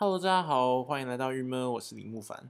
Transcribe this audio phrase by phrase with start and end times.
[0.00, 2.48] Hello，大家好，欢迎来到郁闷，我是李木凡。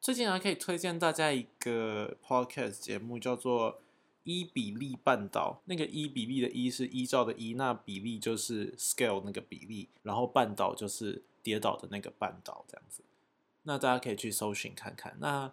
[0.00, 3.72] 最近还可以推荐大家一个 podcast 节目，叫做
[4.22, 5.60] 《伊比利半岛》。
[5.64, 13.02] 那个伊比利的伊是依照的依，那比例就是 scale 那个比例，然后半岛就是跌倒的那个半岛，这样子。
[13.64, 15.16] 那大家可以去搜寻看看。
[15.18, 15.50] 那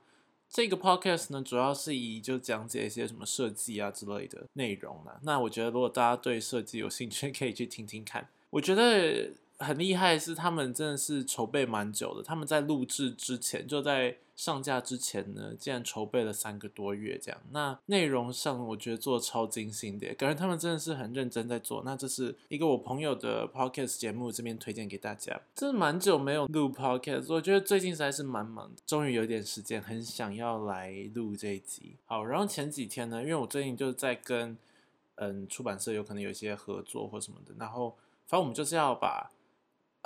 [0.47, 5.19] 这个 podcast 呢，主要是以就讲解一些什么设计啊之类的内容呢。
[5.23, 8.29] 那我觉得如果大家对设计有兴趣，可以去听听看。
[8.51, 9.31] 我觉得。
[9.59, 12.21] 很厉害，是他们真的是筹备蛮久的。
[12.21, 17.39] 他们在录制之前，就在上架之前呢，竟然筹备了三个多月这样。
[17.51, 21.83] 那内容上，我觉得做的超精心的，感觉他们真的是很认真在做。
[21.85, 25.39] 那这是一个我朋友的 podcast 节目，这边推荐给大家。
[25.55, 31.95] 真的蛮久没有录 podcast，我觉得最近实在是蛮忙，终于有点时间，很想要来录这一集。
[32.05, 34.57] 好，然后前几天呢，因为我最近就在跟
[35.15, 37.95] 嗯出版社有可能有一些合作或什么的，然后
[38.27, 39.31] 反正我们就是要把。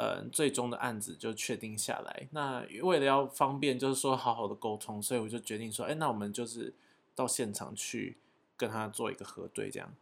[0.01, 2.27] 嗯，最终的案子就确定下来。
[2.31, 6.73] 那为了要方便，就是说好好的沟通，所以我就决定说，哎，那我们就是
[7.13, 8.15] 到现场去
[8.55, 9.93] 跟他做一个核对，这样。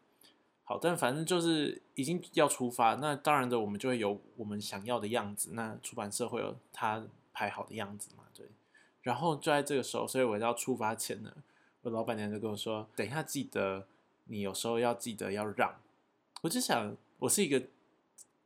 [0.63, 5.49] 好，但反正就是已经要出发，那当然的，我们就会有我们想要的样子。
[5.53, 8.25] 那出版社会有他排好的样子嘛？
[8.36, 8.45] 对。
[9.02, 11.33] 然后就在这个时候，所以我要出发前呢，
[11.81, 13.88] 我老板娘就跟我说，等一下记得
[14.25, 15.73] 你有时候要记得要让。
[16.43, 17.64] 我就想，我是一个。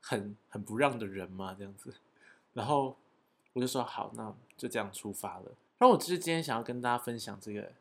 [0.01, 1.93] 很很不让的人嘛，这样子，
[2.53, 2.97] 然后
[3.53, 5.45] 我就说好，那就这样出发了。
[5.77, 7.71] 然后我其实今天想要跟大家分享这个，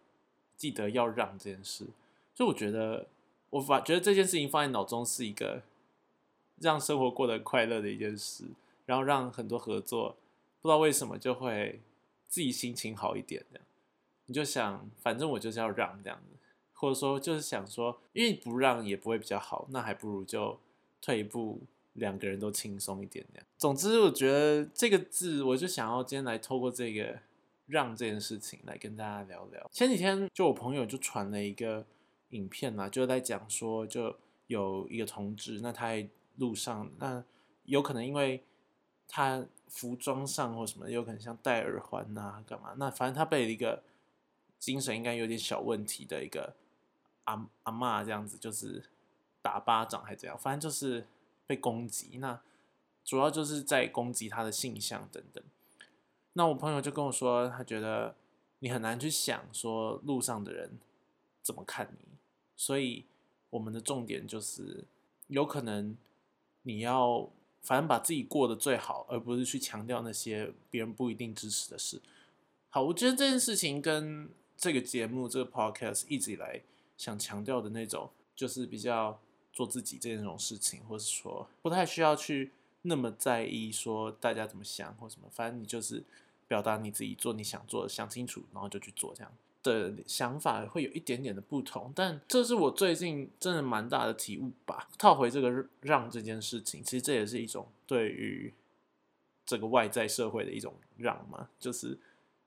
[0.56, 1.86] 记得要让这件事。
[2.34, 3.08] 就我觉得，
[3.50, 5.62] 我把觉得这件事情放在脑中是一个
[6.58, 8.44] 让生活过得快乐的一件事，
[8.86, 10.16] 然后让很多合作
[10.62, 11.80] 不知道为什么就会
[12.28, 13.44] 自己心情好一点。
[13.50, 13.66] 这样
[14.26, 16.38] 你就想，反正我就是要让这样子，
[16.72, 20.58] 或者说就是想说，因为不让也不会比较好，那还不如就
[21.02, 21.60] 退一步。
[22.01, 23.47] 两个人都轻松一点，这样。
[23.56, 27.20] 总之，我觉得这个字，我就想要今天来透过这个
[27.67, 29.70] 让这件事情来跟大家聊聊。
[29.70, 31.84] 前几天就我朋友就传了一个
[32.31, 34.16] 影片嘛，就在讲说，就
[34.47, 36.09] 有一个同志，那他在
[36.39, 37.22] 路上，那
[37.65, 38.43] 有可能因为
[39.06, 42.75] 他服装上或什么，有可能像戴耳环呐，干嘛？
[42.78, 43.83] 那反正他被一个
[44.59, 46.55] 精神应该有点小问题的一个
[47.25, 48.83] 阿阿妈这样子，就是
[49.43, 51.06] 打巴掌还是怎样，反正就是。
[51.50, 52.41] 被攻击，那
[53.05, 55.43] 主要就是在攻击他的性向等等。
[56.34, 58.15] 那我朋友就跟我说，他觉得
[58.61, 60.78] 你很难去想说路上的人
[61.43, 62.06] 怎么看你，
[62.56, 63.05] 所以
[63.50, 64.84] 我们的重点就是
[65.27, 65.97] 有可能
[66.62, 67.28] 你要
[67.62, 72.00] 反正把自己过得最好，而不是去强调那些别人不一定支持的事。
[72.69, 76.62] 好，我觉得这件事情跟这个节目这个 podcast 一直以来
[76.97, 79.19] 想强调的那种，就是比较。
[79.53, 82.53] 做自己这种事情，或者说不太需要去
[82.83, 86.03] 那么在意说大家怎么想或什么，反正你就是
[86.47, 89.12] 表达你自己，做你想做的，想清楚，然后就去做。
[89.15, 94.89] 这样的想法会有一点点的不同，但这是我最近真的蛮大的体悟吧。
[94.97, 98.55] 套回这个让这件事情，其实这也是一种对于
[99.44, 101.99] 这个外在社会的一种让嘛，就是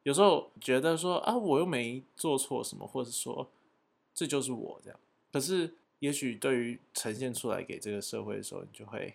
[0.03, 3.47] 有时候觉得说啊，我又没做错什么，或者说
[4.15, 4.99] 这就是我这样，
[5.31, 5.75] 可是。
[6.03, 9.13] 也许对于呈现出来给这个社会的时候，你就会，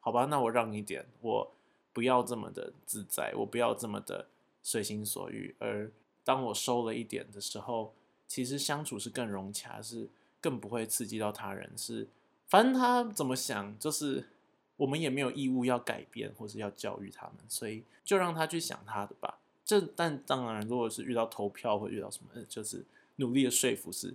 [0.00, 1.50] 好吧，那我让一点，我
[1.94, 4.28] 不要这么的自在，我不要这么的
[4.62, 5.56] 随心所欲。
[5.58, 5.90] 而
[6.24, 7.94] 当我收了一点的时候，
[8.26, 11.72] 其实相处是更融洽，是更不会刺激到他人。
[11.74, 12.06] 是，
[12.48, 14.28] 反正他怎么想，就是
[14.76, 19.38] 我们也没有义务要改变或是要教育他们，所以就让他去想他的吧。
[19.64, 22.84] 这但当然，如果是遇到投票或遇到什么，就是
[23.16, 24.14] 努力的说服是。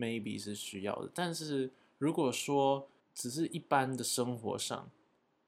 [0.00, 4.88] Maybe 是需要的，但是如果说只是一般的生活上，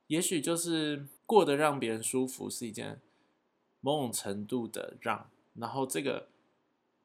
[0.08, 3.00] 也许就是过得让别人舒服是一件
[3.80, 6.28] 某种程度的让，然后这个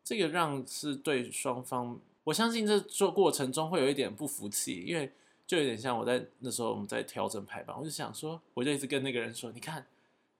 [0.03, 5.09] 这个让是对双方，我相信这做过程中会有一点不服气，因为
[5.45, 9.87] 就有点像我在那时候我们在调整排版，我就想说，我就一直跟那个人说，你看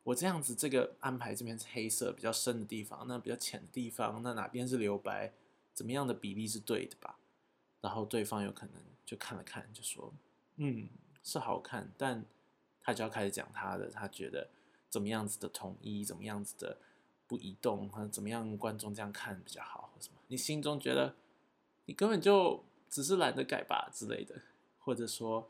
[0.04, 5.32] 我这样子这个安排这边是黑色比较深的地方，那比较浅的地方，那哪边是留白？
[5.78, 7.20] 怎么样的比例是对的吧？
[7.82, 10.12] 然后对方有可能就看了看，就说
[10.58, 10.90] ：“嗯，
[11.24, 12.26] 是好看。”但
[12.82, 14.50] 他就要开始讲他的，他觉得
[14.90, 16.80] 怎么样子的统一，怎么样子的
[17.28, 20.16] 不移动，或者怎么样观众这样看比较好，或什么？
[20.30, 21.14] 你心中觉得
[21.86, 24.42] 你根本就只是懒得改吧之类的，
[24.80, 25.48] 或者说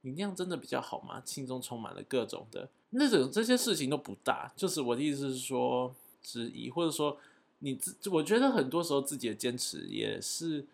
[0.00, 1.22] 你那样真的比较好吗？
[1.24, 7.16] 心中充满了各种的那种这些事情都不大，就是我的意思是说质疑，或者说。
[7.60, 10.66] 你自我觉得很多时候自己的坚持也是，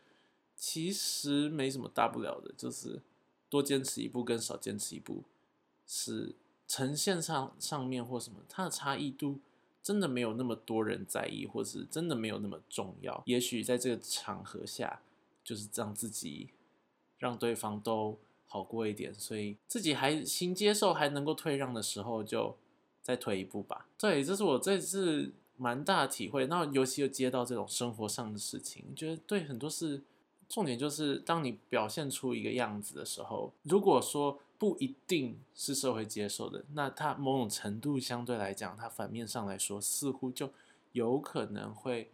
[0.57, 3.03] 其实没什么大不了的，就是
[3.49, 5.23] 多坚持一步跟少坚持一步
[5.87, 6.35] 是
[6.67, 9.39] 呈现上上面或什么，它的差异度
[9.83, 13.23] 真的没有那么多人在意，或是真的没有那么重要。
[13.27, 15.01] 也许在这个场合下，
[15.45, 16.51] 就是让自己
[17.19, 22.57] 让对方都好过一点，所以自己还行接受，还能够退让的时候，就
[23.03, 23.89] 再退一步吧。
[23.99, 26.47] 对，这是我这次蛮大的体会。
[26.47, 30.03] 那尤其又接到这种生活上的事情，觉得对很多事。
[30.49, 40.51] 重点就是，当你表现出一个样子的时候，如果说不一定是社会接受的，那它某种程度相对来讲，它反面上来说，似乎就
[40.93, 42.13] 有可能会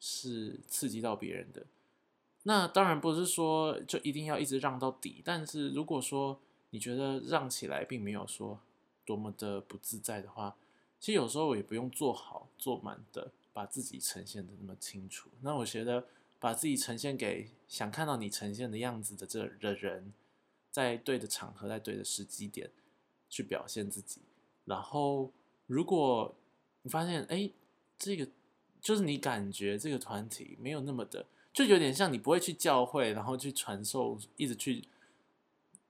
[0.00, 1.66] 是刺激到别人的。
[2.44, 6.40] 那当然不是说就一定要一直让到底，但是如果说
[6.70, 8.58] 你觉得让起来并没有说
[9.04, 10.56] 多么的不自在的话，
[11.00, 15.30] 其实有时候我也不用做好做满的，把自己呈现的那么清楚。
[15.40, 16.06] 那我觉得。
[16.38, 20.12] 把自己呈现给想看到你呈现的样子的这的人，
[20.70, 22.70] 在对的场合，在对的时机点
[23.30, 24.20] 去表现自己。
[24.66, 25.32] 然后，
[25.66, 26.36] 如果
[26.82, 27.50] 你发现，哎，
[27.98, 28.28] 这个
[28.82, 34.84] 就是你感觉这个团体没有那么的，就有点像你不会去教会，然后去传授，一直去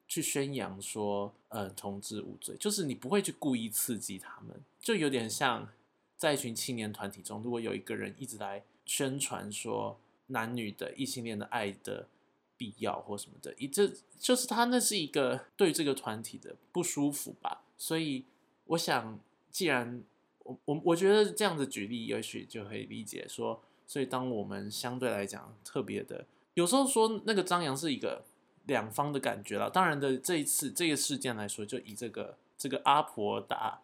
[0.08, 5.68] 去宣扬说，呃，同志无罪，就是你不会去故意刺激他们，就有点像
[6.16, 9.98] 在一群青年团体中，如果有一个人一直来宣传说。
[10.28, 12.08] 男女的异性恋的爱的
[12.56, 13.88] 必要或什么的，一这
[14.18, 17.62] 就是他那是一个对这个团体的不舒服吧。
[17.78, 18.24] 所以
[18.64, 19.20] 我想，
[19.52, 20.02] 既然
[20.42, 28.24] 我我我觉得这样子举例，也许就可以理解说，所以当我们相对来讲特别的，有时候说那个张扬是一个
[28.66, 29.68] 两方的感觉了。
[29.68, 33.80] 当然的，这一次这个事件来说，就以这个这个阿婆打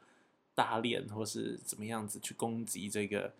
[0.54, 3.32] 打脸或是怎么样子去攻击这个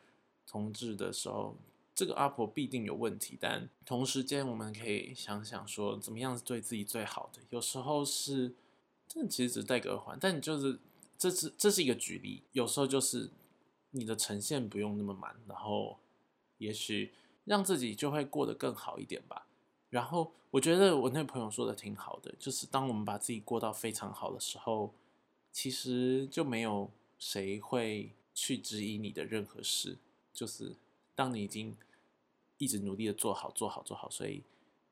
[0.47, 1.57] 同志的时候。
[1.95, 7.43] 这个阿婆必定有问题，但同时间我们可以想想说，怎么样是对自己最好的？
[7.51, 8.55] 有时候是，
[9.07, 10.79] 这其实只戴个耳环，但你就是
[11.19, 12.43] 这是这是一个举例。
[12.53, 13.29] 有时候就是
[13.91, 15.99] 你的呈现不用那么满，然后
[16.57, 17.13] 也许
[17.45, 19.47] 让自己就会过得更好一点吧。
[19.93, 24.95] 然后我觉得我那朋友说的挺好的，就是当我们把自己过到非常好的时候，
[25.53, 29.99] 其实就没有谁会去质疑你的任何事，
[30.33, 30.75] 就是。
[31.15, 31.77] 当你已经
[32.57, 34.43] 一直努力的做好、做好、做好，所以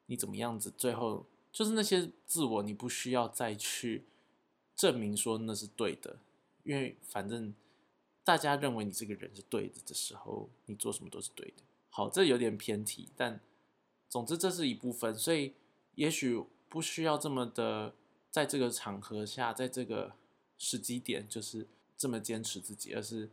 [0.04, 4.04] 你怎么样子，最后就是那些自我，你不需要再去
[4.76, 6.18] 证明说那是对的，
[6.62, 7.54] 因为反正
[8.22, 11.62] 大家认为你这个人是对的的时候，你做什么都是对的。
[11.88, 13.40] 好，这有点偏题，但
[14.10, 15.54] 总之这是一部分，所以
[15.94, 17.94] 也许不需要这么的
[18.30, 20.12] 在这个场合下，在这个
[20.58, 21.66] 时机点，就是
[21.96, 23.30] 这么坚持自己，而是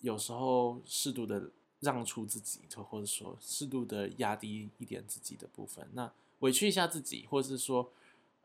[0.00, 1.50] 有时候适度的。
[1.80, 7.92] 让出自己，或者说适度的压低一点自己的部分，那委屈一下自己，或者是说，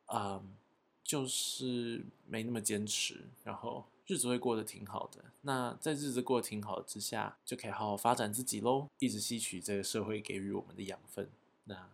[0.08, 0.54] 嗯，
[1.02, 5.24] 就是没那么坚持，然后日子会过得挺好的。
[5.44, 11.30] 那在日子过得挺好之下，就可以好好发展自己喽，一直吸取这个社会给予我们的养分。
[11.66, 11.90] 那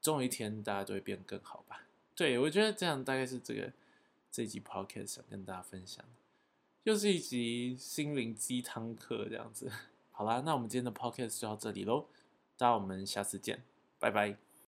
[0.00, 1.82] 总有一天，大家都会变更好吧？
[2.14, 3.72] 对我觉得这样大概是这个
[4.30, 6.04] 这一集 podcast 想跟大家分享，
[6.84, 9.70] 又是一集心灵鸡汤课这样子。
[10.10, 12.06] 好啦，那我们今天的 podcast 就到这里喽，
[12.56, 13.62] 大家我们下次见，
[13.98, 14.47] 拜拜。